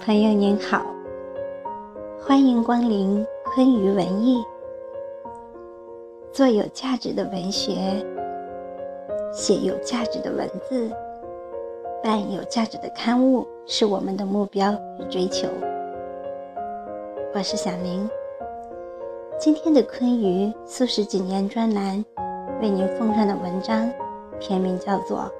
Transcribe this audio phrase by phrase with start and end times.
[0.00, 0.84] 朋友您好，
[2.20, 4.44] 欢迎光临昆鱼文艺。
[6.30, 8.04] 做有价值的文学，
[9.32, 10.90] 写有价值的文字，
[12.02, 15.48] 办有价值的刊物，是我们的目标与追求。
[17.34, 18.06] 我是小宁。
[19.38, 22.04] 今天的昆鱼素食几年专栏
[22.60, 23.90] 为您奉上的文章，
[24.40, 25.18] 篇名叫做《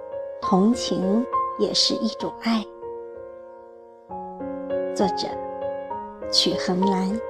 [0.43, 1.25] 同情
[1.59, 2.65] 也是一种爱》。
[4.95, 5.29] 作者
[6.31, 7.21] 曲恒兰。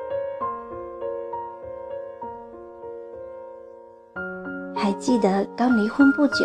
[4.75, 6.45] 还记得刚离婚不久，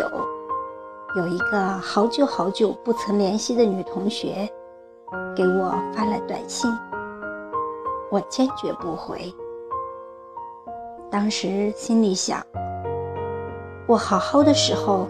[1.16, 4.48] 有一个好久好久不曾联系的女同学
[5.36, 6.70] 给我发了短信，
[8.10, 9.34] 我坚决不回。
[11.10, 12.40] 当时心里想：
[13.90, 15.08] 我好好的时候，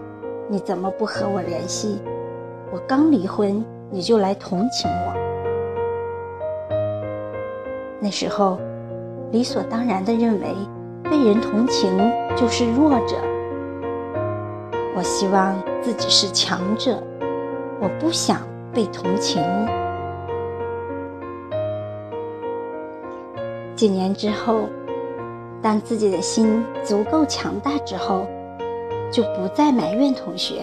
[0.48, 2.01] 你怎么不和我联系？
[2.73, 5.13] 我刚离婚，你就来同情我。
[8.01, 8.59] 那时候，
[9.32, 10.46] 理所当然的认为
[11.02, 11.91] 被人同情
[12.35, 13.16] 就是弱者。
[14.97, 16.97] 我希望自己是强者，
[17.82, 18.41] 我不想
[18.73, 19.43] 被同情。
[23.76, 24.71] 几年之后，
[25.60, 28.26] 当自己的心足够强大之后，
[29.11, 30.61] 就不再埋怨同学。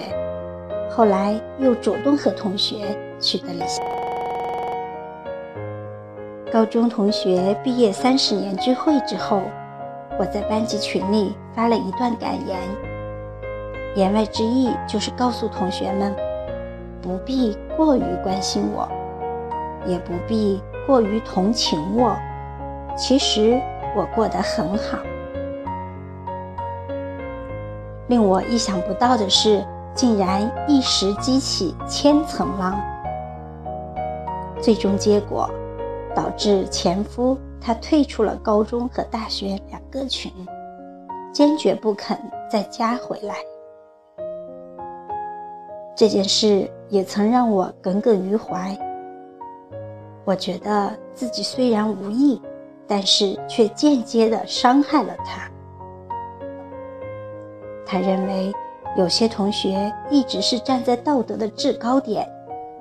[0.90, 3.82] 后来又主动和同学取得联系。
[6.52, 9.42] 高中同学毕业三十年聚会之后，
[10.18, 12.58] 我在班级群里发了一段感言，
[13.96, 16.16] 言外之意就是告诉同学们，
[17.02, 18.90] 不必过于关心我，
[19.86, 22.16] 也不必过于同情我。
[22.96, 23.62] 其实
[23.96, 24.98] 我过得很好。
[28.08, 32.80] 令我意想不到的是，竟然一时激起千层浪，
[34.62, 35.50] 最终结果。
[36.16, 40.32] 导致前夫他退出了高中和大学两个群，
[41.32, 42.20] 坚决不肯
[42.50, 43.36] 再加回来。
[45.96, 48.76] 这件事也曾让我耿耿于怀。
[50.26, 52.42] 我觉得自己虽然无意，
[52.88, 55.48] 但是却间接的伤害了他。
[57.88, 58.52] 他认为
[58.98, 62.28] 有些同学一直是站在道德的制高点，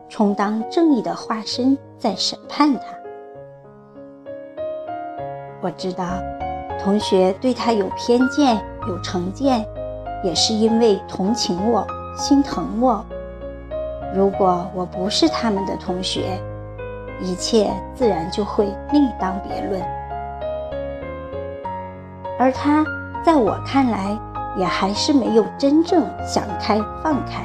[0.08, 2.80] 充当正义的化身，在审判他。
[5.60, 6.04] 我知道，
[6.82, 9.64] 同学对他有偏见、有成见，
[10.24, 11.86] 也是因为同情我、
[12.16, 13.04] 心疼我。
[14.14, 16.40] 如果我不是他们的同学，
[17.20, 19.80] 一切自然就会另当别论。
[22.38, 22.84] 而他
[23.24, 24.18] 在我看来，
[24.56, 27.44] 也还是没有真正想开放开。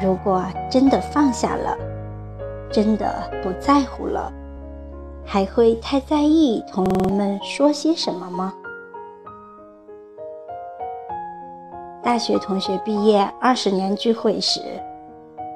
[0.00, 1.76] 如果真的放下了，
[2.70, 4.32] 真的不在乎了。
[5.24, 8.54] 还会太在意同学们说些什么吗？
[12.02, 14.60] 大学同学毕业二十年聚会时，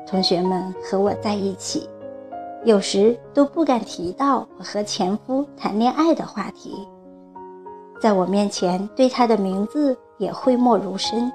[0.07, 1.89] 同学们和我在一起，
[2.65, 6.87] 有时都不敢提到我和前夫谈恋爱的话题，
[8.03, 11.31] 在我面前对他的名字也讳莫如深，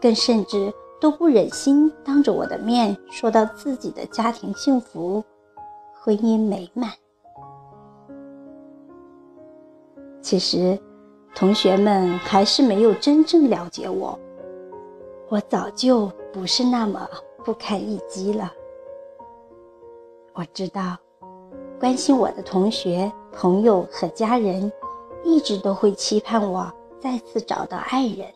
[0.00, 5.24] 更甚至都不忍心当着我的面说到自己的家庭幸福。
[5.92, 6.88] 婚姻美满。
[10.22, 10.78] 其实，
[11.34, 14.16] 同学们还是没有真正了解我。
[15.28, 17.08] 我早就不是那么
[17.44, 18.52] 不堪一击了。
[20.32, 20.96] 我知道，
[21.80, 24.70] 关心我的同学、朋友和家人，
[25.24, 26.70] 一直都会期盼我
[27.00, 28.26] 再次找到爱人，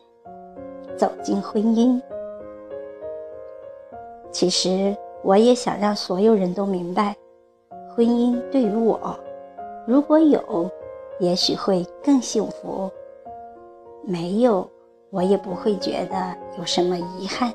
[0.97, 2.01] 走进婚姻。
[4.31, 7.15] 其实，我也想让所有人都明白。
[7.95, 9.17] 婚姻对于我，
[9.87, 10.69] 如果有，
[11.19, 12.89] 也许会更幸福；
[14.03, 14.69] 没有，
[15.09, 17.53] 我也不会觉得有什么遗憾。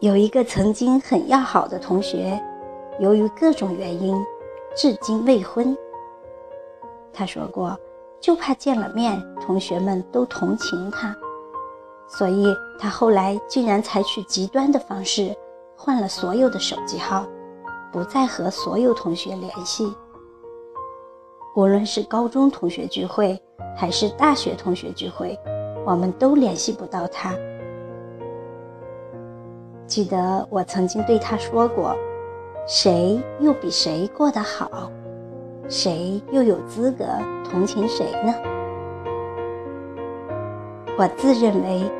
[0.00, 2.40] 有一个曾经很要好的同学，
[3.00, 4.16] 由于各种原因，
[4.78, 5.76] 至今未婚。
[7.12, 7.76] 他说过，
[8.20, 11.12] 就怕见了面，同学们都同情他，
[12.06, 15.36] 所以他后来竟然采取极端的方式。
[15.76, 17.26] 换了所有的手机号，
[17.92, 19.92] 不再和所有同学联系。
[21.56, 23.40] 无论是高中同学聚会，
[23.76, 25.36] 还是大学同学聚会，
[25.84, 27.34] 我们都联系不到他。
[29.88, 31.96] 记得我曾经对他说过
[32.70, 34.92] ：“谁又比谁过得好？
[35.70, 37.06] 谁又有资格
[37.50, 38.34] 同情谁呢？
[40.98, 41.90] 我自认为，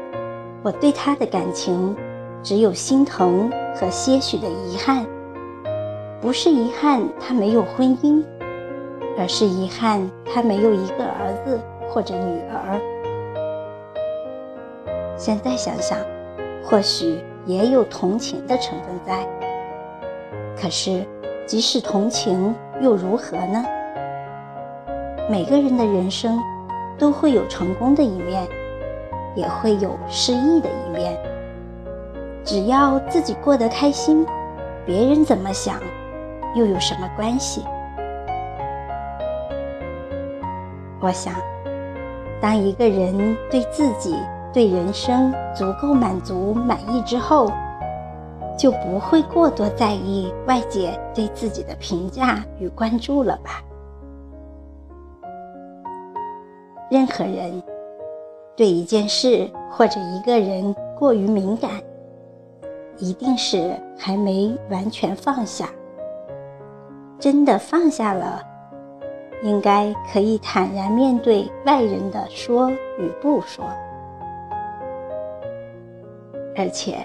[0.62, 1.96] 我对他的感情
[2.42, 5.06] 只有心疼和些许的遗憾，
[6.20, 8.22] 不是遗憾他没有婚姻，
[9.16, 12.78] 而是遗憾他没有一个儿子或者女儿。
[15.16, 15.98] 现在想想，
[16.62, 19.26] 或许也有同情的成分在。
[20.60, 21.06] 可是，
[21.46, 23.64] 即使同情又如何呢？
[25.30, 26.38] 每个人的人生
[26.98, 28.46] 都会有成功的一面。
[29.36, 31.16] 也会有失意的一面。
[32.44, 34.26] 只要自己过得开心，
[34.84, 35.80] 别人怎么想
[36.56, 37.62] 又有什么关系？
[40.98, 41.34] 我想，
[42.40, 44.16] 当一个人对自己、
[44.52, 47.48] 对人生足够满足、满意之后，
[48.58, 53.62] 就不会过多在意外界对自己的评价与关注了吧？
[56.90, 57.62] 任何人。
[58.56, 61.70] 对一件事或者一个人过于敏感，
[62.96, 65.68] 一定是还没完全放下。
[67.20, 68.42] 真的放下了，
[69.44, 73.64] 应该可以坦然面对外人的说与不说。
[76.56, 76.96] 而且，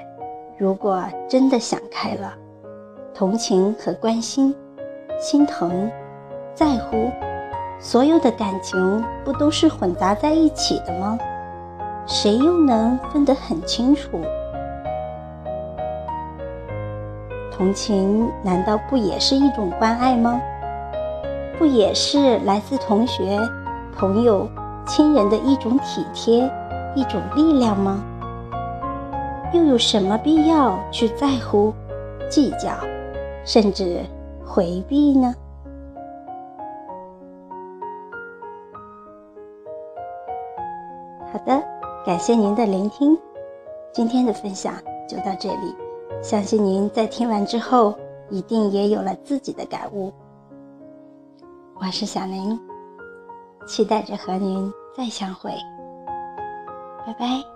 [0.55, 2.31] 如果真的想开了，
[3.13, 4.55] 同情和关心、
[5.19, 5.91] 心疼、
[6.53, 7.09] 在乎，
[7.79, 11.17] 所有的感情不都是混杂在一起的吗？
[12.05, 14.21] 谁又能分得很清楚？
[17.51, 20.39] 同情难道不也是一种关爱吗？
[21.57, 23.39] 不也是来自同学、
[23.95, 24.47] 朋友、
[24.85, 26.47] 亲人的一种体贴、
[26.93, 28.03] 一种力量吗？
[29.53, 31.71] 又有什么必要去在乎、
[32.29, 32.71] 计较，
[33.45, 34.01] 甚至
[34.43, 35.33] 回避呢？
[41.31, 41.63] 好的。
[42.05, 43.17] 感谢您的聆听，
[43.93, 44.73] 今天的分享
[45.07, 45.73] 就到这里。
[46.21, 47.97] 相信您在听完之后，
[48.29, 50.11] 一定也有了自己的感悟。
[51.75, 52.59] 我是小林，
[53.65, 55.51] 期待着和您再相会。
[57.05, 57.52] 拜拜。